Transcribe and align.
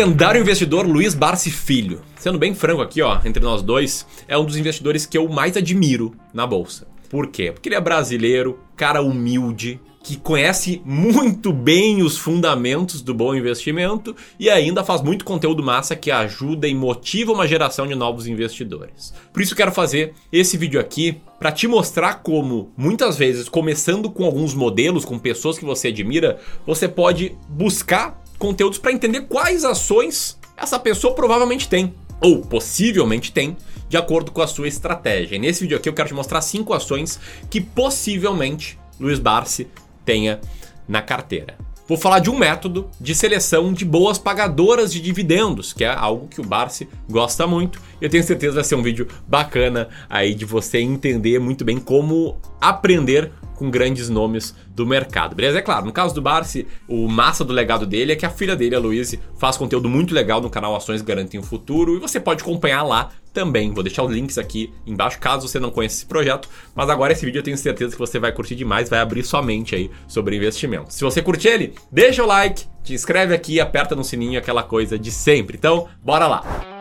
lendário 0.00 0.40
investidor 0.40 0.86
Luiz 0.86 1.14
Barsi 1.14 1.50
Filho. 1.50 2.00
Sendo 2.18 2.38
bem 2.38 2.54
franco 2.54 2.80
aqui, 2.80 3.02
ó, 3.02 3.20
entre 3.22 3.42
nós 3.42 3.60
dois, 3.60 4.06
é 4.26 4.38
um 4.38 4.46
dos 4.46 4.56
investidores 4.56 5.04
que 5.04 5.18
eu 5.18 5.28
mais 5.28 5.58
admiro 5.58 6.14
na 6.32 6.46
bolsa. 6.46 6.86
Por 7.10 7.26
quê? 7.26 7.52
Porque 7.52 7.68
ele 7.68 7.76
é 7.76 7.80
brasileiro, 7.82 8.58
cara 8.74 9.02
humilde, 9.02 9.78
que 10.02 10.16
conhece 10.16 10.80
muito 10.86 11.52
bem 11.52 12.02
os 12.02 12.16
fundamentos 12.16 13.02
do 13.02 13.12
bom 13.12 13.34
investimento 13.34 14.16
e 14.38 14.48
ainda 14.48 14.82
faz 14.82 15.02
muito 15.02 15.22
conteúdo 15.22 15.62
massa 15.62 15.94
que 15.94 16.10
ajuda 16.10 16.66
e 16.66 16.74
motiva 16.74 17.32
uma 17.32 17.46
geração 17.46 17.86
de 17.86 17.94
novos 17.94 18.26
investidores. 18.26 19.12
Por 19.32 19.42
isso 19.42 19.54
quero 19.54 19.70
fazer 19.70 20.14
esse 20.32 20.56
vídeo 20.56 20.80
aqui 20.80 21.20
para 21.38 21.52
te 21.52 21.66
mostrar 21.66 22.22
como 22.22 22.72
muitas 22.76 23.18
vezes, 23.18 23.48
começando 23.48 24.10
com 24.10 24.24
alguns 24.24 24.54
modelos, 24.54 25.04
com 25.04 25.18
pessoas 25.18 25.58
que 25.58 25.64
você 25.64 25.88
admira, 25.88 26.38
você 26.66 26.88
pode 26.88 27.36
buscar 27.48 28.19
conteúdos 28.40 28.78
para 28.78 28.90
entender 28.90 29.20
quais 29.28 29.64
ações 29.64 30.36
essa 30.56 30.78
pessoa 30.78 31.14
provavelmente 31.14 31.68
tem 31.68 31.94
ou 32.20 32.40
possivelmente 32.40 33.32
tem, 33.32 33.56
de 33.88 33.96
acordo 33.96 34.30
com 34.32 34.42
a 34.42 34.46
sua 34.46 34.68
estratégia. 34.68 35.36
E 35.36 35.38
nesse 35.38 35.60
vídeo 35.60 35.76
aqui 35.76 35.88
eu 35.88 35.92
quero 35.92 36.08
te 36.08 36.14
mostrar 36.14 36.40
cinco 36.40 36.74
ações 36.74 37.20
que 37.48 37.60
possivelmente 37.60 38.78
Luiz 38.98 39.18
Barsi 39.18 39.68
tenha 40.04 40.40
na 40.88 41.00
carteira. 41.00 41.56
Vou 41.90 41.98
falar 41.98 42.20
de 42.20 42.30
um 42.30 42.38
método 42.38 42.88
de 43.00 43.16
seleção 43.16 43.72
de 43.72 43.84
boas 43.84 44.16
pagadoras 44.16 44.92
de 44.92 45.00
dividendos, 45.00 45.72
que 45.72 45.82
é 45.82 45.88
algo 45.88 46.28
que 46.28 46.40
o 46.40 46.44
Barsi 46.44 46.88
gosta 47.10 47.48
muito. 47.48 47.80
Eu 48.00 48.08
tenho 48.08 48.22
certeza 48.22 48.52
que 48.52 48.56
vai 48.56 48.64
ser 48.64 48.74
um 48.76 48.82
vídeo 48.82 49.08
bacana 49.26 49.88
aí 50.08 50.32
de 50.32 50.44
você 50.44 50.78
entender 50.78 51.40
muito 51.40 51.64
bem 51.64 51.78
como 51.78 52.38
aprender 52.60 53.32
com 53.60 53.70
grandes 53.70 54.08
nomes 54.08 54.54
do 54.68 54.86
mercado. 54.86 55.36
Beleza? 55.36 55.58
É 55.58 55.62
claro, 55.62 55.84
no 55.84 55.92
caso 55.92 56.14
do 56.14 56.22
Barsi, 56.22 56.66
o 56.88 57.06
massa 57.06 57.44
do 57.44 57.52
legado 57.52 57.84
dele 57.84 58.12
é 58.12 58.16
que 58.16 58.24
a 58.24 58.30
filha 58.30 58.56
dele, 58.56 58.74
a 58.74 58.78
Luíse, 58.78 59.20
faz 59.38 59.58
conteúdo 59.58 59.86
muito 59.86 60.14
legal 60.14 60.40
no 60.40 60.48
canal 60.48 60.74
Ações 60.74 61.02
Garantem 61.02 61.38
o 61.38 61.42
Futuro 61.42 61.94
e 61.94 62.00
você 62.00 62.18
pode 62.18 62.40
acompanhar 62.40 62.82
lá 62.82 63.10
também. 63.34 63.70
Vou 63.74 63.82
deixar 63.82 64.02
os 64.02 64.10
links 64.10 64.38
aqui 64.38 64.72
embaixo 64.86 65.18
caso 65.18 65.46
você 65.46 65.60
não 65.60 65.70
conheça 65.70 65.96
esse 65.96 66.06
projeto. 66.06 66.48
Mas 66.74 66.88
agora 66.88 67.12
esse 67.12 67.26
vídeo 67.26 67.40
eu 67.40 67.42
tenho 67.42 67.58
certeza 67.58 67.92
que 67.92 67.98
você 67.98 68.18
vai 68.18 68.32
curtir 68.32 68.54
demais, 68.54 68.88
vai 68.88 69.00
abrir 69.00 69.22
sua 69.22 69.42
mente 69.42 69.74
aí 69.74 69.90
sobre 70.08 70.36
investimento. 70.36 70.94
Se 70.94 71.04
você 71.04 71.20
curte 71.20 71.46
ele, 71.46 71.74
deixa 71.92 72.24
o 72.24 72.26
like, 72.26 72.64
te 72.82 72.94
inscreve 72.94 73.34
aqui, 73.34 73.60
aperta 73.60 73.94
no 73.94 74.02
sininho, 74.02 74.38
aquela 74.38 74.62
coisa 74.62 74.98
de 74.98 75.10
sempre. 75.10 75.58
Então, 75.58 75.86
bora 76.02 76.26
lá! 76.26 76.79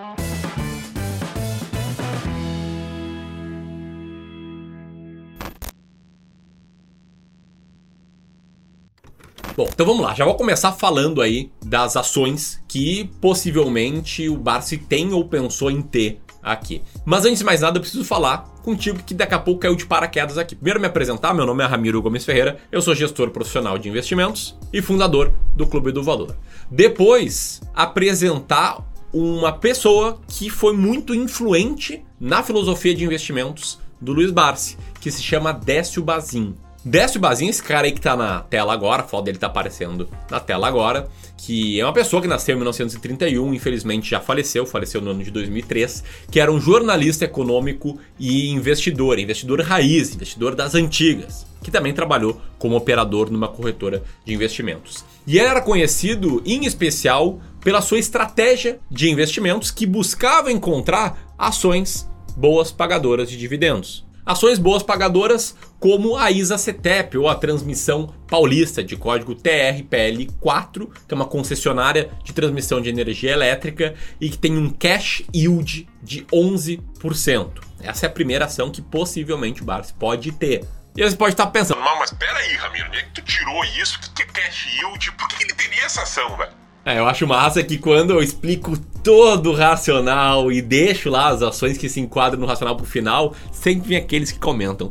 Bom, 9.60 9.68
então 9.70 9.86
vamos 9.86 10.02
lá. 10.02 10.16
Já 10.16 10.24
vou 10.24 10.36
começar 10.36 10.72
falando 10.72 11.22
aí 11.22 11.52
das 11.66 11.98
ações 11.98 12.64
que 12.66 13.12
possivelmente 13.20 14.30
o 14.30 14.38
Barsi 14.38 14.78
tem 14.78 15.12
ou 15.12 15.26
pensou 15.26 15.70
em 15.70 15.82
ter 15.82 16.22
aqui. 16.42 16.82
Mas 17.04 17.26
antes 17.26 17.40
de 17.40 17.44
mais 17.44 17.60
nada, 17.60 17.78
eu 17.78 17.82
preciso 17.82 18.06
falar 18.06 18.46
contigo 18.64 19.04
que 19.06 19.14
daqui 19.14 19.34
a 19.34 19.40
pouco 19.40 19.60
caiu 19.60 19.76
de 19.76 19.86
paraquedas 19.86 20.38
aqui. 20.38 20.56
Primeiro 20.56 20.80
me 20.80 20.88
apresentar, 20.88 21.34
meu 21.34 21.46
nome 21.46 21.62
é 21.62 21.68
Ramiro 21.68 22.02
Gomes 22.02 22.24
Ferreira, 22.24 22.58
eu 22.72 22.82
sou 22.82 22.96
gestor 22.96 23.32
profissional 23.32 23.78
de 23.78 23.90
investimentos 23.90 24.58
e 24.72 24.82
fundador 24.82 25.34
do 25.58 25.68
Clube 25.68 25.92
do 25.92 26.02
Valor. 26.02 26.38
Depois, 26.72 27.60
apresentar 27.74 28.82
uma 29.12 29.52
pessoa 29.52 30.22
que 30.26 30.50
foi 30.50 30.72
muito 30.72 31.14
influente 31.14 32.02
na 32.18 32.42
filosofia 32.44 32.96
de 32.96 33.04
investimentos 33.04 33.78
do 34.00 34.14
Luiz 34.14 34.32
Barsi, 34.32 34.78
que 35.02 35.12
se 35.12 35.22
chama 35.22 35.52
Décio 35.52 36.02
Bazin. 36.02 36.56
Décio 36.84 37.20
Bazin, 37.20 37.50
esse 37.50 37.62
cara 37.62 37.88
aí 37.88 37.92
que 37.92 38.00
tá 38.00 38.16
na 38.16 38.40
tela 38.40 38.72
agora, 38.72 39.02
a 39.02 39.06
foto 39.06 39.26
dele 39.26 39.38
tá 39.38 39.48
aparecendo 39.48 40.10
na 40.32 40.40
tela 40.40 40.66
agora, 40.66 41.10
que 41.38 41.78
é 41.78 41.84
uma 41.84 41.92
pessoa 41.92 42.22
que 42.22 42.28
nasceu 42.28 42.54
em 42.54 42.58
1931, 42.58 43.54
infelizmente 43.54 44.10
já 44.10 44.22
faleceu, 44.22 44.66
faleceu 44.66 45.02
no 45.02 45.12
ano 45.12 45.22
de 45.22 45.30
2003, 45.30 46.04
que 46.32 46.40
era 46.40 46.50
um 46.50 46.60
jornalista 46.60 47.26
econômico 47.26 48.00
e 48.18 48.50
investidor, 48.50 49.20
investidor 49.20 49.60
raiz, 49.62 50.16
investidor 50.16 50.56
das 50.56 50.74
antigas, 50.74 51.46
que 51.62 51.70
também 51.70 51.94
trabalhou 51.94 52.42
como 52.58 52.78
operador 52.78 53.30
numa 53.30 53.50
corretora 53.50 54.02
de 54.24 54.34
investimentos. 54.34 55.04
E 55.28 55.38
era 55.38 55.62
conhecido 55.62 56.42
em 56.46 56.66
especial 56.66 57.42
pela 57.60 57.82
sua 57.82 58.00
estratégia 58.00 58.80
de 58.90 59.10
investimentos 59.10 59.70
que 59.70 59.86
buscava 59.86 60.50
encontrar 60.50 61.34
ações 61.38 62.10
boas 62.38 62.72
pagadoras 62.72 63.30
de 63.30 63.38
dividendos. 63.38 64.08
Ações 64.30 64.60
boas 64.60 64.84
pagadoras 64.84 65.56
como 65.80 66.16
a 66.16 66.30
ISA 66.30 66.56
CETEP 66.56 67.18
ou 67.18 67.28
a 67.28 67.34
Transmissão 67.34 68.14
Paulista 68.28 68.84
de 68.84 68.96
código 68.96 69.34
TRPL4, 69.34 70.88
que 71.08 71.12
é 71.12 71.16
uma 71.16 71.26
concessionária 71.26 72.12
de 72.24 72.32
transmissão 72.32 72.80
de 72.80 72.90
energia 72.90 73.32
elétrica 73.32 73.96
e 74.22 74.30
que 74.30 74.38
tem 74.38 74.56
um 74.56 74.70
cash 74.70 75.24
yield 75.34 75.90
de 76.04 76.26
11%. 76.26 77.60
Essa 77.82 78.06
é 78.06 78.08
a 78.08 78.12
primeira 78.12 78.46
ação 78.46 78.70
que 78.70 78.84
possivelmente 78.84 79.64
o 79.64 79.66
Barsi 79.66 79.96
pode 79.96 80.32
ter. 80.34 80.64
E 80.96 81.02
você 81.02 81.18
pode 81.18 81.34
estar 81.34 81.48
pensando, 81.48 81.80
não, 81.80 81.98
mas 81.98 82.14
peraí, 82.14 82.56
Ramiro, 82.56 82.86
onde 82.88 83.00
é 83.00 83.02
que 83.02 83.10
tu 83.14 83.24
tirou 83.24 83.66
isso? 83.82 83.98
O 83.98 84.14
que 84.14 84.22
é 84.22 84.26
cash 84.28 84.68
yield? 84.76 85.12
Por 85.14 85.28
que 85.28 85.44
ele 85.44 85.56
teria 85.56 85.86
essa 85.86 86.04
ação, 86.04 86.38
velho? 86.38 86.59
É, 86.90 86.98
eu 86.98 87.06
acho 87.08 87.28
massa 87.28 87.62
que 87.62 87.78
quando 87.78 88.14
eu 88.14 88.24
explico 88.24 88.76
todo 89.04 89.52
o 89.52 89.54
racional 89.54 90.52
e 90.52 90.60
deixo 90.60 91.08
lá 91.08 91.28
as 91.28 91.44
ações 91.44 91.78
que 91.78 91.88
se 91.88 92.00
enquadram 92.00 92.40
no 92.40 92.48
racional 92.48 92.76
pro 92.76 92.84
final, 92.84 93.36
sempre 93.52 93.90
vem 93.90 93.98
aqueles 94.00 94.32
que 94.32 94.40
comentam. 94.40 94.90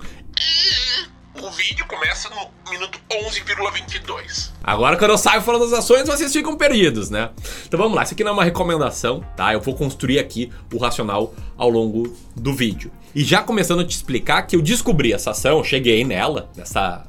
O 1.43 1.51
vídeo 1.51 1.85
começa 1.89 2.31
no 2.31 2.71
minuto 2.71 3.01
11,22. 3.11 4.53
Agora, 4.63 4.97
quando 4.97 5.11
eu 5.11 5.19
saio 5.19 5.43
falando 5.43 5.69
das 5.69 5.81
ações, 5.81 6.07
vocês 6.07 6.33
ficam 6.33 6.57
perdidos, 6.57 7.11
né? 7.11 7.31
Então 7.67 7.77
vamos 7.77 7.97
lá, 7.97 8.05
isso 8.05 8.15
aqui 8.15 8.23
não 8.23 8.31
é 8.31 8.35
uma 8.35 8.45
recomendação, 8.45 9.25
tá? 9.37 9.53
Eu 9.53 9.61
vou 9.61 9.75
construir 9.75 10.21
aqui 10.21 10.53
o 10.73 10.79
racional 10.79 11.35
ao 11.57 11.69
longo 11.69 12.17
do 12.37 12.55
vídeo. 12.55 12.93
E 13.13 13.25
já 13.25 13.43
começando 13.43 13.81
a 13.81 13.85
te 13.85 13.97
explicar 13.97 14.43
que 14.43 14.55
eu 14.55 14.63
descobri 14.63 15.13
essa 15.13 15.33
ação, 15.33 15.65
cheguei 15.65 16.05
nela, 16.05 16.49
nessa 16.55 17.05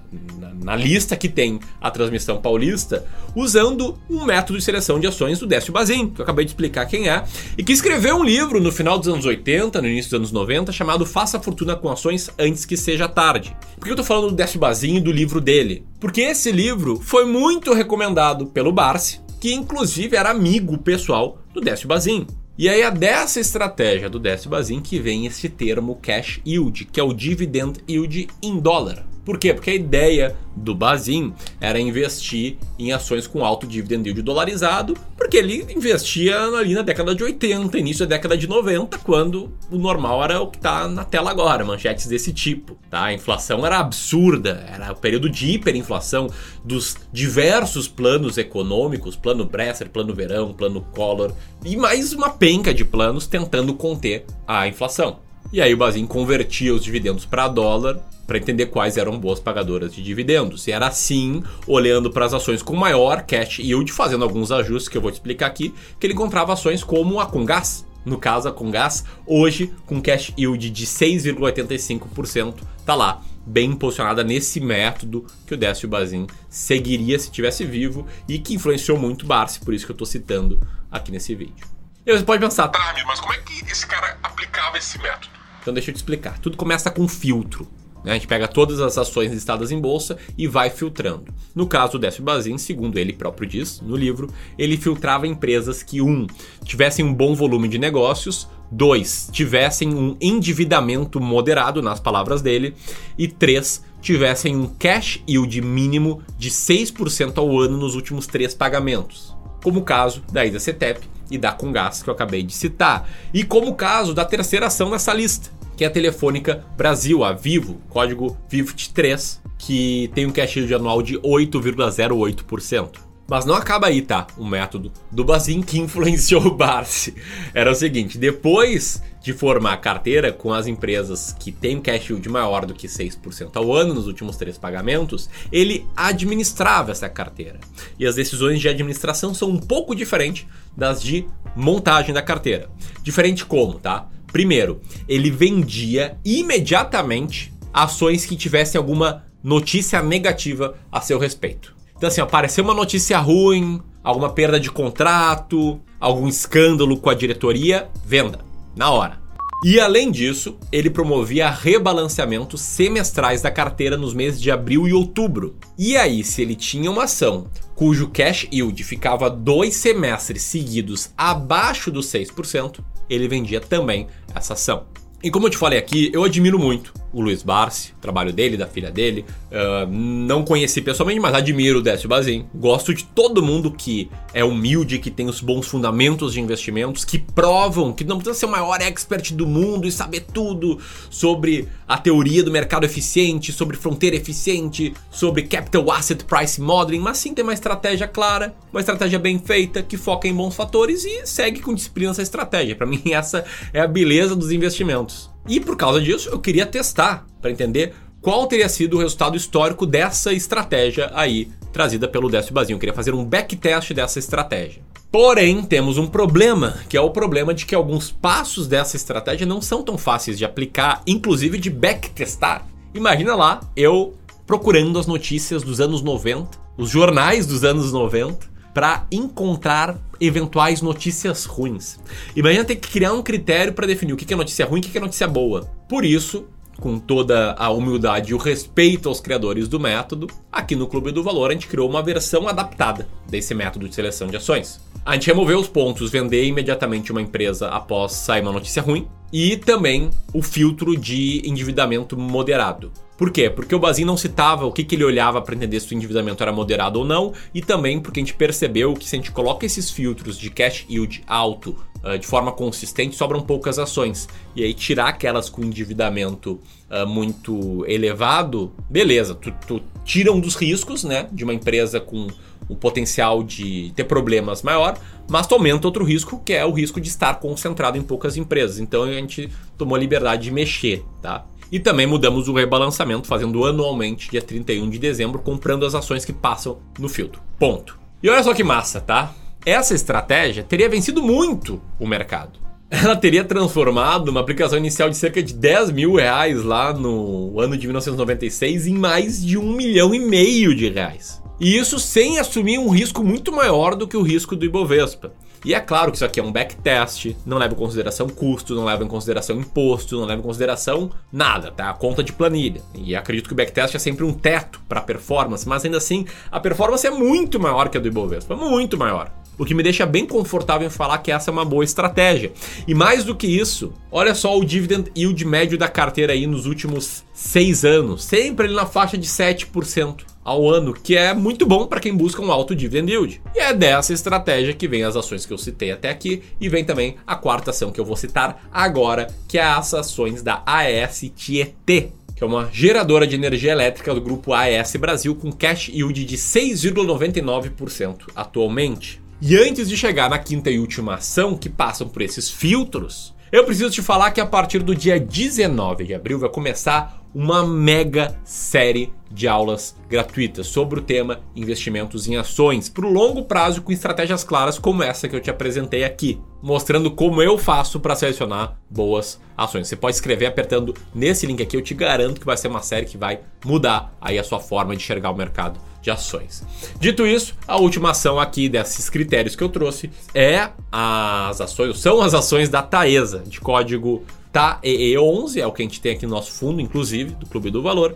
na, 0.63 0.75
lista 0.75 1.15
que 1.15 1.29
tem 1.29 1.59
a 1.81 1.91
transmissão 1.91 2.41
paulista, 2.41 3.05
usando 3.35 3.97
um 4.09 4.25
método 4.25 4.57
de 4.57 4.63
seleção 4.63 4.99
de 4.99 5.07
ações 5.07 5.39
do 5.39 5.47
Décio 5.47 5.73
Bazin, 5.73 6.09
que 6.09 6.21
eu 6.21 6.23
acabei 6.23 6.45
de 6.45 6.51
explicar 6.51 6.85
quem 6.85 7.09
é, 7.09 7.23
e 7.57 7.63
que 7.63 7.73
escreveu 7.73 8.17
um 8.17 8.23
livro 8.23 8.59
no 8.59 8.71
final 8.71 8.97
dos 8.97 9.07
anos 9.07 9.25
80, 9.25 9.81
no 9.81 9.87
início 9.87 10.11
dos 10.11 10.17
anos 10.17 10.31
90, 10.31 10.71
chamado 10.71 11.05
Faça 11.05 11.39
Fortuna 11.39 11.75
com 11.75 11.89
Ações 11.89 12.29
Antes 12.37 12.65
que 12.65 12.77
Seja 12.77 13.07
Tarde. 13.07 13.55
Por 13.77 13.85
que 13.85 13.91
eu 13.91 13.95
tô 13.95 14.03
falando 14.03 14.29
do 14.29 14.35
Décio 14.35 14.59
Bazin 14.59 14.95
e 14.95 15.01
do 15.01 15.11
livro 15.11 15.41
dele? 15.41 15.83
Porque 15.99 16.21
esse 16.21 16.51
livro 16.51 16.99
foi 17.01 17.25
muito 17.25 17.73
recomendado 17.73 18.47
pelo 18.47 18.71
Barsi, 18.71 19.19
que 19.39 19.53
inclusive 19.53 20.15
era 20.15 20.31
amigo 20.31 20.77
pessoal 20.77 21.39
do 21.53 21.61
Décio 21.61 21.87
Bazin. 21.87 22.25
E 22.57 22.67
aí 22.67 22.81
é 22.81 22.91
dessa 22.91 23.39
estratégia 23.39 24.09
do 24.09 24.19
Décio 24.19 24.49
Bazin 24.49 24.81
que 24.81 24.99
vem 24.99 25.25
esse 25.25 25.47
termo 25.47 25.95
cash 26.01 26.41
yield, 26.45 26.83
que 26.91 26.99
é 26.99 27.03
o 27.03 27.13
dividend 27.13 27.79
yield 27.87 28.27
em 28.43 28.59
dólar. 28.59 29.08
Por 29.29 29.37
quê? 29.37 29.53
Porque 29.53 29.69
a 29.69 29.75
ideia 29.75 30.35
do 30.55 30.73
Bazin 30.73 31.35
era 31.61 31.79
investir 31.79 32.57
em 32.79 32.91
ações 32.91 33.27
com 33.27 33.45
alto 33.45 33.67
dividend 33.67 34.09
yield 34.09 34.23
dolarizado, 34.23 34.97
porque 35.15 35.37
ele 35.37 35.67
investia 35.69 36.35
ali 36.45 36.73
na 36.73 36.81
década 36.81 37.13
de 37.13 37.23
80, 37.23 37.77
início 37.77 38.07
da 38.07 38.15
década 38.15 38.35
de 38.35 38.47
90, 38.47 38.97
quando 38.97 39.53
o 39.69 39.77
normal 39.77 40.23
era 40.23 40.41
o 40.41 40.47
que 40.47 40.57
está 40.57 40.87
na 40.87 41.05
tela 41.05 41.29
agora, 41.29 41.63
manchetes 41.63 42.07
desse 42.07 42.33
tipo. 42.33 42.75
Tá? 42.89 43.03
A 43.03 43.13
inflação 43.13 43.63
era 43.63 43.77
absurda, 43.77 44.65
era 44.67 44.91
o 44.91 44.95
período 44.95 45.29
de 45.29 45.51
hiperinflação 45.51 46.25
dos 46.65 46.97
diversos 47.13 47.87
planos 47.87 48.35
econômicos, 48.39 49.15
plano 49.15 49.45
Bresser, 49.45 49.91
plano 49.91 50.15
Verão, 50.15 50.53
plano 50.53 50.81
Collor, 50.95 51.33
e 51.63 51.77
mais 51.77 52.13
uma 52.13 52.31
penca 52.31 52.73
de 52.73 52.83
planos 52.83 53.27
tentando 53.27 53.75
conter 53.75 54.25
a 54.47 54.67
inflação. 54.67 55.28
E 55.51 55.61
aí 55.61 55.73
o 55.73 55.77
Bazin 55.77 56.05
convertia 56.05 56.73
os 56.73 56.83
dividendos 56.83 57.25
para 57.25 57.47
dólar 57.47 57.99
para 58.29 58.37
entender 58.37 58.67
quais 58.67 58.95
eram 58.95 59.17
boas 59.17 59.39
pagadoras 59.39 59.91
de 59.91 60.03
dividendos. 60.03 60.67
E 60.67 60.71
era 60.71 60.85
assim, 60.85 61.43
olhando 61.65 62.11
para 62.11 62.25
as 62.25 62.33
ações 62.35 62.61
com 62.61 62.75
maior 62.75 63.23
cash 63.23 63.57
yield, 63.57 63.91
fazendo 63.91 64.23
alguns 64.23 64.51
ajustes 64.51 64.87
que 64.87 64.95
eu 64.95 65.01
vou 65.01 65.09
te 65.09 65.15
explicar 65.15 65.47
aqui, 65.47 65.73
que 65.99 66.05
ele 66.05 66.13
encontrava 66.13 66.53
ações 66.53 66.83
como 66.83 67.19
a 67.19 67.25
Congás. 67.25 67.83
No 68.05 68.19
caso, 68.19 68.47
a 68.47 68.51
Congás, 68.51 69.03
hoje 69.25 69.73
com 69.87 69.99
cash 69.99 70.31
yield 70.37 70.69
de 70.69 70.85
6,85%, 70.85 72.57
tá 72.85 72.93
lá, 72.93 73.19
bem 73.43 73.75
posicionada 73.75 74.23
nesse 74.23 74.59
método 74.59 75.25
que 75.47 75.55
o 75.55 75.57
Décio 75.57 75.89
Bazin 75.89 76.27
seguiria 76.47 77.17
se 77.17 77.31
tivesse 77.31 77.65
vivo 77.65 78.05
e 78.27 78.37
que 78.37 78.53
influenciou 78.53 78.97
muito 78.97 79.23
o 79.23 79.27
Barsi, 79.27 79.59
por 79.59 79.73
isso 79.73 79.87
que 79.87 79.91
eu 79.91 79.95
estou 79.95 80.05
citando 80.05 80.61
aqui 80.91 81.11
nesse 81.11 81.33
vídeo. 81.33 81.67
E 82.05 82.15
você 82.15 82.23
pode 82.23 82.39
pensar, 82.39 82.67
tá, 82.67 82.95
mas 83.07 83.19
como 83.19 83.33
é 83.33 83.37
que 83.39 83.71
esse 83.71 83.87
cara 83.87 84.17
aplicava 84.21 84.77
esse 84.77 84.99
método? 84.99 85.38
Então 85.69 85.75
deixa 85.75 85.91
eu 85.91 85.93
te 85.93 85.97
explicar. 85.97 86.39
Tudo 86.39 86.57
começa 86.57 86.89
com 86.89 87.07
filtro. 87.07 87.67
Né? 88.03 88.11
A 88.11 88.13
gente 88.15 88.25
pega 88.25 88.47
todas 88.47 88.79
as 88.79 88.97
ações 88.97 89.31
listadas 89.31 89.71
em 89.71 89.79
bolsa 89.79 90.17
e 90.35 90.47
vai 90.47 90.71
filtrando. 90.71 91.31
No 91.53 91.67
caso 91.67 91.91
do 91.91 91.99
Décio 91.99 92.23
Bazin, 92.23 92.57
segundo 92.57 92.97
ele 92.97 93.13
próprio 93.13 93.47
diz 93.47 93.79
no 93.79 93.95
livro, 93.95 94.33
ele 94.57 94.77
filtrava 94.77 95.27
empresas 95.27 95.83
que, 95.83 96.01
um, 96.01 96.25
tivessem 96.65 97.05
um 97.05 97.13
bom 97.13 97.35
volume 97.35 97.67
de 97.67 97.77
negócios, 97.77 98.47
dois, 98.71 99.29
tivessem 99.31 99.93
um 99.93 100.17
endividamento 100.19 101.21
moderado, 101.21 101.83
nas 101.83 101.99
palavras 101.99 102.41
dele, 102.41 102.73
e 103.15 103.27
três, 103.27 103.83
tivessem 104.01 104.55
um 104.55 104.65
cash 104.65 105.21
yield 105.29 105.61
mínimo 105.61 106.23
de 106.35 106.49
6% 106.49 107.37
ao 107.37 107.59
ano 107.59 107.77
nos 107.77 107.93
últimos 107.93 108.25
três 108.25 108.55
pagamentos. 108.55 109.37
como 109.61 109.81
o 109.81 109.83
caso 109.83 110.23
da 110.31 110.43
Isa 110.43 110.57
Cetep 110.57 111.01
e 111.29 111.37
da 111.37 111.51
Congás 111.51 112.01
que 112.01 112.09
eu 112.09 112.13
acabei 112.13 112.41
de 112.41 112.53
citar, 112.53 113.07
e 113.31 113.43
como 113.43 113.67
o 113.67 113.75
caso 113.75 114.15
da 114.15 114.25
terceira 114.25 114.65
ação 114.65 114.89
nessa 114.89 115.13
lista, 115.13 115.58
que 115.79 115.85
é 115.85 115.87
a 115.87 115.89
Telefônica 115.89 116.65
Brasil, 116.75 117.23
a 117.23 117.31
Vivo, 117.31 117.81
código 117.87 118.37
VIVT3, 118.51 119.39
que 119.57 120.11
tem 120.13 120.25
um 120.25 120.29
cash 120.29 120.57
yield 120.57 120.73
anual 120.73 121.01
de 121.01 121.17
8,08%. 121.19 122.97
Mas 123.25 123.45
não 123.45 123.55
acaba 123.55 123.87
aí, 123.87 124.01
tá? 124.01 124.27
O 124.37 124.43
método 124.43 124.91
do 125.09 125.23
Bazin 125.23 125.61
que 125.61 125.79
influenciou 125.79 126.47
o 126.47 126.53
Barsi. 126.53 127.15
Era 127.53 127.71
o 127.71 127.75
seguinte: 127.75 128.17
depois 128.17 129.01
de 129.23 129.31
formar 129.31 129.71
a 129.71 129.77
carteira 129.77 130.33
com 130.33 130.51
as 130.51 130.67
empresas 130.67 131.33
que 131.39 131.49
têm 131.49 131.77
um 131.77 131.81
cash 131.81 132.09
yield 132.09 132.27
maior 132.27 132.65
do 132.65 132.73
que 132.73 132.87
6% 132.87 133.51
ao 133.53 133.73
ano 133.73 133.93
nos 133.93 134.05
últimos 134.05 134.35
três 134.35 134.57
pagamentos, 134.57 135.29
ele 135.49 135.87
administrava 135.95 136.91
essa 136.91 137.07
carteira. 137.07 137.57
E 137.97 138.05
as 138.05 138.15
decisões 138.15 138.59
de 138.59 138.67
administração 138.67 139.33
são 139.33 139.49
um 139.49 139.59
pouco 139.59 139.95
diferentes 139.95 140.45
das 140.75 141.01
de 141.01 141.25
montagem 141.55 142.13
da 142.13 142.21
carteira. 142.21 142.69
Diferente 143.01 143.45
como, 143.45 143.75
tá? 143.79 144.09
Primeiro, 144.31 144.81
ele 145.07 145.29
vendia 145.29 146.17
imediatamente 146.23 147.53
ações 147.73 148.25
que 148.25 148.35
tivessem 148.35 148.77
alguma 148.77 149.25
notícia 149.43 150.01
negativa 150.01 150.75
a 150.91 151.01
seu 151.01 151.17
respeito. 151.17 151.75
Então, 151.95 152.07
assim, 152.07 152.21
apareceu 152.21 152.63
uma 152.63 152.73
notícia 152.73 153.17
ruim, 153.19 153.81
alguma 154.03 154.29
perda 154.29 154.59
de 154.59 154.71
contrato, 154.71 155.79
algum 155.99 156.27
escândalo 156.27 156.97
com 156.97 157.09
a 157.09 157.13
diretoria, 157.13 157.89
venda, 158.05 158.39
na 158.75 158.89
hora. 158.89 159.18
E 159.63 159.77
além 159.77 160.09
disso, 160.09 160.57
ele 160.71 160.89
promovia 160.89 161.49
rebalanceamentos 161.49 162.61
semestrais 162.61 163.41
da 163.41 163.51
carteira 163.51 163.97
nos 163.97 164.13
meses 164.13 164.41
de 164.41 164.49
abril 164.49 164.87
e 164.87 164.93
outubro. 164.93 165.57
E 165.77 165.97
aí, 165.97 166.23
se 166.23 166.41
ele 166.41 166.55
tinha 166.55 166.89
uma 166.89 167.03
ação 167.03 167.47
cujo 167.75 168.09
cash 168.09 168.47
yield 168.51 168.81
ficava 168.83 169.29
dois 169.29 169.75
semestres 169.75 170.43
seguidos 170.43 171.11
abaixo 171.17 171.91
dos 171.91 172.07
6%, 172.07 172.79
ele 173.09 173.27
vendia 173.27 173.59
também 173.59 174.07
essa 174.33 174.53
ação. 174.53 174.85
E 175.21 175.29
como 175.29 175.47
eu 175.47 175.49
te 175.49 175.57
falei 175.57 175.77
aqui, 175.77 176.09
eu 176.13 176.23
admiro 176.23 176.57
muito 176.57 176.93
o 177.11 177.21
Luiz 177.21 177.43
Barsi, 177.43 177.93
trabalho 177.99 178.31
dele, 178.31 178.57
da 178.57 178.67
filha 178.67 178.91
dele. 178.91 179.25
Uh, 179.51 179.91
não 179.91 180.43
conheci 180.43 180.81
pessoalmente, 180.81 181.19
mas 181.19 181.33
admiro 181.33 181.79
o 181.79 181.81
Décio 181.81 182.07
Bazin. 182.07 182.45
Gosto 182.53 182.93
de 182.93 183.03
todo 183.03 183.41
mundo 183.41 183.71
que 183.71 184.09
é 184.33 184.43
humilde, 184.43 184.99
que 184.99 185.09
tem 185.09 185.27
os 185.27 185.41
bons 185.41 185.67
fundamentos 185.67 186.33
de 186.33 186.39
investimentos, 186.39 187.03
que 187.03 187.17
provam 187.17 187.91
que 187.91 188.03
não 188.03 188.17
precisa 188.17 188.37
ser 188.37 188.45
o 188.45 188.49
maior 188.49 188.79
expert 188.81 189.33
do 189.33 189.47
mundo 189.47 189.87
e 189.87 189.91
saber 189.91 190.25
tudo 190.31 190.79
sobre 191.09 191.67
a 191.87 191.97
teoria 191.97 192.43
do 192.43 192.51
mercado 192.51 192.85
eficiente, 192.85 193.51
sobre 193.51 193.75
fronteira 193.75 194.15
eficiente, 194.15 194.93
sobre 195.09 195.43
capital 195.43 195.91
asset 195.91 196.23
price 196.23 196.61
modeling, 196.61 196.99
mas 196.99 197.17
sim 197.17 197.33
tem 197.33 197.43
uma 197.43 197.53
estratégia 197.53 198.07
clara, 198.07 198.53
uma 198.71 198.79
estratégia 198.79 199.17
bem 199.17 199.39
feita, 199.39 199.81
que 199.81 199.97
foca 199.97 200.27
em 200.27 200.33
bons 200.33 200.55
fatores 200.55 201.03
e 201.03 201.25
segue 201.25 201.59
com 201.59 201.73
disciplina 201.73 202.11
essa 202.11 202.21
estratégia. 202.21 202.75
Para 202.75 202.85
mim, 202.85 203.01
essa 203.11 203.43
é 203.73 203.81
a 203.81 203.87
beleza 203.87 204.35
dos 204.35 204.51
investimentos. 204.51 205.29
E 205.49 205.59
por 205.59 205.75
causa 205.75 205.99
disso, 205.99 206.29
eu 206.29 206.39
queria 206.39 206.63
testar 206.63 207.25
para 207.41 207.49
entender 207.49 207.95
qual 208.21 208.45
teria 208.45 208.69
sido 208.69 208.97
o 208.97 208.99
resultado 208.99 209.35
histórico 209.35 209.83
dessa 209.83 210.31
estratégia 210.31 211.09
aí 211.15 211.49
trazida 211.73 212.07
pelo 212.07 212.29
Décio 212.29 212.53
Bazinho. 212.53 212.75
Eu 212.75 212.79
queria 212.79 212.93
fazer 212.93 213.15
um 213.15 213.25
backtest 213.25 213.91
dessa 213.91 214.19
estratégia. 214.19 214.83
Porém, 215.11 215.63
temos 215.63 215.97
um 215.97 216.05
problema, 216.05 216.77
que 216.87 216.95
é 216.95 217.01
o 217.01 217.09
problema 217.09 217.51
de 217.51 217.65
que 217.65 217.73
alguns 217.73 218.11
passos 218.11 218.67
dessa 218.67 218.95
estratégia 218.95 219.47
não 219.47 219.59
são 219.59 219.81
tão 219.81 219.97
fáceis 219.97 220.37
de 220.37 220.45
aplicar, 220.45 221.01
inclusive 221.07 221.57
de 221.57 221.71
backtestar. 221.71 222.67
Imagina 222.93 223.33
lá, 223.35 223.59
eu 223.75 224.13
procurando 224.45 224.99
as 224.99 225.07
notícias 225.07 225.63
dos 225.63 225.81
anos 225.81 226.03
90, 226.03 226.59
os 226.77 226.91
jornais 226.91 227.47
dos 227.47 227.63
anos 227.63 227.91
90, 227.91 228.47
para 228.79 229.05
encontrar 229.11 229.99
eventuais 230.21 230.81
notícias 230.81 231.43
ruins. 231.43 231.99
Imagina 232.33 232.63
ter 232.63 232.77
que 232.77 232.87
criar 232.87 233.11
um 233.11 233.21
critério 233.21 233.73
para 233.73 233.85
definir 233.85 234.13
o 234.13 234.15
que 234.15 234.33
é 234.33 234.37
notícia 234.37 234.65
ruim 234.65 234.79
e 234.81 234.87
o 234.87 234.89
que 234.89 234.97
é 234.97 235.01
notícia 235.01 235.27
boa. 235.27 235.69
Por 235.89 236.05
isso, 236.05 236.47
com 236.79 236.97
toda 236.97 237.53
a 237.53 237.69
humildade 237.69 238.31
e 238.31 238.33
o 238.33 238.37
respeito 238.37 239.09
aos 239.09 239.19
criadores 239.19 239.67
do 239.67 239.79
método, 239.79 240.27
aqui 240.51 240.75
no 240.75 240.87
Clube 240.87 241.11
do 241.11 241.23
Valor 241.23 241.51
a 241.51 241.53
gente 241.53 241.67
criou 241.67 241.89
uma 241.89 242.01
versão 242.01 242.47
adaptada 242.47 243.07
desse 243.29 243.53
método 243.53 243.87
de 243.87 243.95
seleção 243.95 244.27
de 244.27 244.37
ações. 244.37 244.79
A 245.05 245.13
gente 245.13 245.27
removeu 245.27 245.59
os 245.59 245.67
pontos 245.67 246.11
vender 246.11 246.45
imediatamente 246.45 247.11
uma 247.11 247.21
empresa 247.21 247.67
após 247.67 248.13
sair 248.13 248.41
uma 248.41 248.51
notícia 248.51 248.81
ruim 248.81 249.07
e 249.31 249.57
também 249.57 250.09
o 250.33 250.41
filtro 250.41 250.97
de 250.97 251.41
endividamento 251.45 252.17
moderado. 252.17 252.91
Por 253.19 253.31
quê? 253.31 253.49
Porque 253.49 253.75
o 253.75 253.79
Bazin 253.79 254.05
não 254.05 254.15
citava 254.15 254.65
o 254.65 254.71
que, 254.71 254.81
que 254.81 254.95
ele 254.95 255.03
olhava 255.03 255.41
para 255.41 255.53
entender 255.53 255.79
se 255.81 255.93
o 255.93 255.95
endividamento 255.95 256.41
era 256.41 256.53
moderado 256.53 256.99
ou 256.99 257.05
não, 257.05 257.33
e 257.53 257.61
também 257.61 257.99
porque 257.99 258.21
a 258.21 258.23
gente 258.23 258.33
percebeu 258.33 258.93
que 258.93 259.05
se 259.05 259.13
a 259.13 259.19
gente 259.19 259.31
coloca 259.31 259.65
esses 259.65 259.91
filtros 259.91 260.37
de 260.37 260.49
cash 260.49 260.85
yield 260.89 261.21
alto 261.27 261.75
uh, 262.03 262.17
de 262.17 262.25
forma 262.25 262.51
consistente, 262.51 263.15
sobram 263.15 263.41
poucas 263.41 263.79
ações. 263.79 264.27
E 264.55 264.63
aí 264.63 264.73
tirar 264.73 265.09
aquelas 265.09 265.49
com 265.49 265.63
endividamento 265.63 266.59
uh, 266.89 267.07
muito 267.07 267.85
elevado, 267.87 268.73
beleza, 268.89 269.35
tu, 269.35 269.53
tu 269.67 269.81
tira 270.03 270.31
um 270.31 270.39
dos 270.39 270.55
riscos 270.55 271.03
né, 271.03 271.27
de 271.31 271.43
uma 271.43 271.53
empresa 271.53 271.99
com 271.99 272.27
o 272.67 272.75
potencial 272.75 273.41
de 273.41 273.91
ter 273.95 274.03
problemas 274.03 274.61
maior, 274.61 274.97
mas 275.27 275.47
tu 275.47 275.55
aumenta 275.55 275.87
outro 275.87 276.03
risco, 276.03 276.39
que 276.45 276.53
é 276.53 276.63
o 276.63 276.71
risco 276.71 277.01
de 277.01 277.09
estar 277.09 277.39
concentrado 277.39 277.97
em 277.97 278.01
poucas 278.01 278.37
empresas. 278.37 278.79
Então 278.79 279.03
a 279.03 279.11
gente 279.11 279.49
tomou 279.77 279.95
a 279.95 279.99
liberdade 279.99 280.43
de 280.43 280.51
mexer, 280.51 281.03
tá? 281.21 281.45
E 281.71 281.79
também 281.79 282.07
mudamos 282.07 282.47
o 282.47 282.53
rebalançamento, 282.53 283.27
fazendo 283.27 283.63
anualmente, 283.65 284.29
dia 284.29 284.41
31 284.41 284.89
de 284.89 284.97
dezembro, 284.97 285.39
comprando 285.39 285.85
as 285.85 285.93
ações 285.93 286.25
que 286.25 286.33
passam 286.33 286.79
no 286.97 287.07
filtro. 287.07 287.41
Ponto. 287.59 287.99
E 288.21 288.29
olha 288.29 288.43
só 288.43 288.53
que 288.53 288.63
massa, 288.63 288.99
tá? 288.99 289.33
Essa 289.69 289.93
estratégia 289.93 290.63
teria 290.63 290.89
vencido 290.89 291.21
muito 291.21 291.79
o 291.99 292.07
mercado. 292.07 292.57
Ela 292.89 293.15
teria 293.15 293.43
transformado 293.43 294.29
uma 294.29 294.39
aplicação 294.39 294.79
inicial 294.79 295.11
de 295.11 295.15
cerca 295.15 295.43
de 295.43 295.53
10 295.53 295.91
mil 295.91 296.15
reais 296.15 296.63
lá 296.63 296.91
no 296.91 297.59
ano 297.59 297.77
de 297.77 297.85
1996 297.85 298.87
em 298.87 298.95
mais 298.95 299.45
de 299.45 299.59
um 299.59 299.71
milhão 299.71 300.11
e 300.11 300.17
meio 300.17 300.73
de 300.73 300.89
reais. 300.89 301.39
E 301.59 301.77
isso 301.77 301.99
sem 301.99 302.39
assumir 302.39 302.79
um 302.79 302.89
risco 302.89 303.23
muito 303.23 303.51
maior 303.51 303.93
do 303.93 304.07
que 304.07 304.17
o 304.17 304.23
risco 304.23 304.55
do 304.55 304.65
Ibovespa. 304.65 305.31
E 305.63 305.75
é 305.75 305.79
claro 305.79 306.09
que 306.09 306.17
isso 306.17 306.25
aqui 306.25 306.39
é 306.39 306.43
um 306.43 306.51
backtest, 306.51 307.35
não 307.45 307.57
leva 307.57 307.73
em 307.73 307.77
consideração 307.77 308.27
custo, 308.27 308.73
não 308.73 308.85
leva 308.85 309.03
em 309.03 309.07
consideração 309.07 309.59
imposto, 309.59 310.17
não 310.17 310.25
leva 310.25 310.39
em 310.39 310.43
consideração 310.43 311.11
nada, 311.31 311.69
tá? 311.69 311.89
A 311.89 311.93
conta 311.93 312.23
de 312.23 312.33
planilha. 312.33 312.81
E 312.95 313.15
acredito 313.15 313.47
que 313.47 313.53
o 313.53 313.57
backtest 313.57 313.93
é 313.93 313.99
sempre 313.99 314.23
um 314.23 314.33
teto 314.33 314.81
para 314.89 315.01
performance, 315.01 315.67
mas 315.67 315.85
ainda 315.85 315.97
assim 315.97 316.25
a 316.49 316.59
performance 316.59 317.05
é 317.05 317.11
muito 317.11 317.59
maior 317.59 317.89
que 317.89 317.97
a 317.97 318.01
do 318.01 318.07
Ibovespa, 318.07 318.55
muito 318.55 318.97
maior. 318.97 319.29
O 319.59 319.65
que 319.65 319.75
me 319.75 319.83
deixa 319.83 320.05
bem 320.05 320.25
confortável 320.25 320.87
em 320.87 320.89
falar 320.89 321.17
que 321.17 321.31
essa 321.31 321.51
é 321.51 321.53
uma 321.53 321.65
boa 321.65 321.83
estratégia. 321.83 322.53
E 322.87 322.95
mais 322.95 323.25
do 323.25 323.35
que 323.35 323.45
isso, 323.45 323.93
olha 324.09 324.33
só 324.33 324.57
o 324.57 324.63
dividend 324.63 325.11
yield 325.15 325.45
médio 325.45 325.77
da 325.77 325.89
carteira 325.89 326.31
aí 326.31 326.47
nos 326.47 326.65
últimos 326.65 327.25
seis 327.33 327.83
anos, 327.83 328.23
sempre 328.23 328.67
ali 328.67 328.73
na 328.73 328.85
faixa 328.85 329.17
de 329.17 329.27
7% 329.27 330.21
ao 330.45 330.67
ano, 330.69 330.93
que 330.93 331.17
é 331.17 331.33
muito 331.33 331.65
bom 331.65 331.85
para 331.85 331.99
quem 331.99 332.15
busca 332.15 332.41
um 332.41 332.51
alto 332.51 332.73
dividend 332.73 333.11
yield. 333.11 333.41
E 333.53 333.59
é 333.59 333.73
dessa 333.73 334.13
estratégia 334.13 334.73
que 334.73 334.87
vem 334.87 335.03
as 335.03 335.17
ações 335.17 335.45
que 335.45 335.51
eu 335.51 335.57
citei 335.57 335.91
até 335.91 336.09
aqui 336.09 336.41
e 336.59 336.69
vem 336.69 336.85
também 336.85 337.17
a 337.27 337.35
quarta 337.35 337.71
ação 337.71 337.91
que 337.91 337.99
eu 337.99 338.05
vou 338.05 338.15
citar 338.15 338.67
agora, 338.71 339.27
que 339.45 339.59
é 339.59 339.63
as 339.63 339.93
ações 339.93 340.41
da 340.41 340.63
AES 340.65 341.31
Tietê, 341.35 342.11
que 342.33 342.43
é 342.45 342.47
uma 342.47 342.69
geradora 342.71 343.27
de 343.27 343.35
energia 343.35 343.73
elétrica 343.73 344.13
do 344.13 344.21
grupo 344.21 344.53
AES 344.53 344.95
Brasil 344.95 345.35
com 345.35 345.51
cash 345.51 345.89
yield 345.89 346.23
de 346.23 346.37
6,99% 346.37 348.29
atualmente. 348.33 349.21
E 349.41 349.55
antes 349.55 349.87
de 349.87 349.95
chegar 349.95 350.29
na 350.29 350.37
quinta 350.37 350.69
e 350.69 350.77
última 350.77 351.15
ação 351.15 351.57
que 351.57 351.69
passam 351.69 352.09
por 352.09 352.21
esses 352.21 352.49
filtros, 352.49 353.33
eu 353.49 353.63
preciso 353.63 353.89
te 353.89 354.01
falar 354.01 354.31
que 354.31 354.41
a 354.41 354.45
partir 354.45 354.79
do 354.83 354.93
dia 354.93 355.17
19 355.17 356.03
de 356.03 356.13
abril 356.13 356.37
vai 356.37 356.49
começar 356.49 357.23
uma 357.33 357.65
mega 357.65 358.37
série 358.43 359.13
de 359.31 359.47
aulas 359.47 359.95
gratuitas 360.09 360.67
sobre 360.67 360.99
o 360.99 361.03
tema 361.03 361.39
investimentos 361.55 362.27
em 362.27 362.35
ações 362.35 362.89
para 362.89 363.05
o 363.05 363.11
longo 363.11 363.43
prazo 363.43 363.81
com 363.81 363.91
estratégias 363.91 364.43
claras 364.43 364.79
como 364.79 365.03
essa 365.03 365.27
que 365.27 365.35
eu 365.35 365.39
te 365.39 365.51
apresentei 365.51 366.03
aqui, 366.03 366.41
mostrando 366.61 367.11
como 367.11 367.41
eu 367.41 367.57
faço 367.57 367.99
para 367.99 368.15
selecionar 368.15 368.77
boas 368.89 369.39
ações. 369.55 369.87
Você 369.87 369.95
pode 369.95 370.15
escrever 370.15 370.47
apertando 370.47 370.95
nesse 371.13 371.45
link 371.45 371.61
aqui, 371.61 371.77
eu 371.77 371.81
te 371.81 371.93
garanto 371.93 372.39
que 372.39 372.45
vai 372.45 372.57
ser 372.57 372.67
uma 372.67 372.81
série 372.81 373.05
que 373.05 373.17
vai 373.17 373.41
mudar 373.63 374.15
aí 374.19 374.39
a 374.39 374.43
sua 374.43 374.59
forma 374.59 374.95
de 374.95 375.03
enxergar 375.03 375.29
o 375.29 375.35
mercado 375.35 375.79
de 376.01 376.09
ações. 376.09 376.63
Dito 376.99 377.27
isso, 377.27 377.55
a 377.67 377.77
última 377.77 378.11
ação 378.11 378.39
aqui 378.39 378.69
desses 378.69 379.09
critérios 379.09 379.55
que 379.55 379.63
eu 379.63 379.69
trouxe 379.69 380.09
é 380.33 380.69
as 380.91 381.61
ações, 381.61 381.99
são 381.99 382.21
as 382.21 382.33
ações 382.33 382.69
da 382.69 382.81
Taesa, 382.81 383.43
de 383.45 383.59
código 383.59 384.23
TAEE11, 384.53 385.57
é 385.57 385.67
o 385.67 385.71
que 385.71 385.81
a 385.81 385.85
gente 385.85 386.01
tem 386.01 386.13
aqui 386.13 386.25
no 386.25 386.31
nosso 386.33 386.51
fundo, 386.51 386.81
inclusive, 386.81 387.31
do 387.35 387.45
Clube 387.45 387.69
do 387.69 387.81
Valor, 387.81 388.15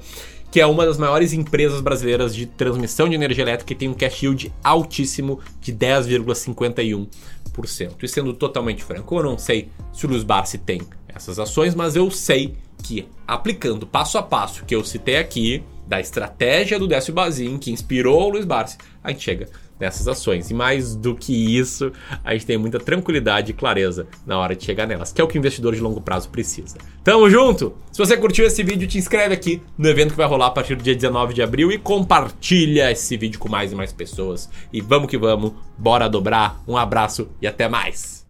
que 0.51 0.59
é 0.61 0.65
uma 0.65 0.85
das 0.85 0.97
maiores 0.97 1.33
empresas 1.33 1.81
brasileiras 1.81 2.35
de 2.35 2.45
transmissão 2.45 3.09
de 3.09 3.15
energia 3.15 3.43
elétrica 3.43 3.73
e 3.73 3.75
tem 3.75 3.89
um 3.89 3.93
cash 3.93 4.23
yield 4.23 4.53
altíssimo 4.63 5.39
de 5.59 5.73
10,51%. 5.73 7.07
E 8.01 8.07
sendo 8.07 8.33
totalmente 8.33 8.83
franco, 8.83 9.17
eu 9.17 9.23
não 9.23 9.37
sei 9.37 9.69
se 9.91 10.05
o 10.05 10.09
Luiz 10.09 10.23
Barsi 10.23 10.57
tem 10.57 10.81
essas 11.07 11.39
ações, 11.39 11.73
mas 11.73 11.95
eu 11.95 12.09
sei 12.11 12.55
que 12.83 13.07
aplicando 13.27 13.87
passo 13.87 14.17
a 14.17 14.23
passo 14.23 14.65
que 14.65 14.75
eu 14.75 14.83
citei 14.83 15.17
aqui, 15.17 15.63
da 15.87 15.99
estratégia 15.99 16.79
do 16.79 16.87
Décio 16.87 17.13
Bazin, 17.13 17.57
que 17.57 17.71
inspirou 17.71 18.27
o 18.27 18.29
Luiz 18.29 18.45
Barsi, 18.45 18.77
a 19.03 19.09
gente 19.11 19.23
chega 19.23 19.49
nessas 19.83 20.07
ações. 20.07 20.49
E 20.49 20.53
mais 20.53 20.95
do 20.95 21.13
que 21.13 21.33
isso, 21.33 21.91
a 22.23 22.33
gente 22.33 22.45
tem 22.45 22.57
muita 22.57 22.79
tranquilidade 22.79 23.51
e 23.51 23.53
clareza 23.53 24.07
na 24.25 24.37
hora 24.39 24.55
de 24.55 24.63
chegar 24.63 24.87
nelas, 24.87 25.11
que 25.11 25.21
é 25.21 25.23
o 25.23 25.27
que 25.27 25.37
o 25.37 25.39
investidor 25.39 25.75
de 25.75 25.81
longo 25.81 26.01
prazo 26.01 26.29
precisa. 26.29 26.77
Tamo 27.03 27.29
junto? 27.29 27.75
Se 27.91 27.99
você 27.99 28.17
curtiu 28.17 28.45
esse 28.45 28.63
vídeo, 28.63 28.87
te 28.87 28.97
inscreve 28.97 29.33
aqui 29.33 29.61
no 29.77 29.87
evento 29.87 30.11
que 30.11 30.17
vai 30.17 30.27
rolar 30.27 30.47
a 30.47 30.51
partir 30.51 30.75
do 30.75 30.83
dia 30.83 30.95
19 30.95 31.33
de 31.33 31.41
abril 31.41 31.71
e 31.71 31.77
compartilha 31.77 32.91
esse 32.91 33.17
vídeo 33.17 33.39
com 33.39 33.49
mais 33.49 33.71
e 33.71 33.75
mais 33.75 33.91
pessoas. 33.91 34.49
E 34.71 34.81
vamos 34.81 35.09
que 35.09 35.17
vamos, 35.17 35.51
bora 35.77 36.07
dobrar. 36.07 36.61
Um 36.67 36.77
abraço 36.77 37.29
e 37.41 37.47
até 37.47 37.67
mais. 37.67 38.22